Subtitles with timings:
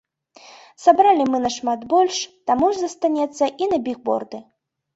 [0.85, 2.17] Сабралі мы нашмат больш,
[2.53, 4.45] таму застанецца і на бігборды.